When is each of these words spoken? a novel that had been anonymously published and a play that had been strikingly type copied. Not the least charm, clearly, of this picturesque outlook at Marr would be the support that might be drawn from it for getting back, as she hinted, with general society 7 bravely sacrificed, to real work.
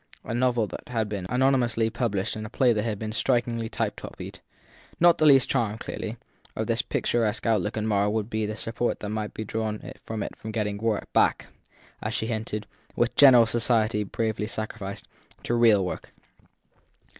a 0.23 0.33
novel 0.33 0.65
that 0.65 0.89
had 0.89 1.07
been 1.07 1.27
anonymously 1.29 1.87
published 1.91 2.35
and 2.35 2.43
a 2.43 2.49
play 2.49 2.73
that 2.73 2.81
had 2.81 2.97
been 2.97 3.11
strikingly 3.11 3.69
type 3.69 3.95
copied. 3.95 4.39
Not 4.99 5.19
the 5.19 5.27
least 5.27 5.47
charm, 5.47 5.77
clearly, 5.77 6.17
of 6.55 6.65
this 6.65 6.81
picturesque 6.81 7.45
outlook 7.45 7.77
at 7.77 7.83
Marr 7.83 8.09
would 8.09 8.27
be 8.27 8.47
the 8.47 8.55
support 8.55 8.99
that 9.01 9.09
might 9.09 9.35
be 9.35 9.43
drawn 9.45 9.91
from 10.03 10.23
it 10.23 10.35
for 10.35 10.49
getting 10.49 10.79
back, 11.13 11.49
as 12.01 12.15
she 12.15 12.25
hinted, 12.25 12.65
with 12.95 13.15
general 13.15 13.45
society 13.45 13.99
7 13.99 14.07
bravely 14.09 14.47
sacrificed, 14.47 15.07
to 15.43 15.53
real 15.53 15.85
work. 15.85 16.11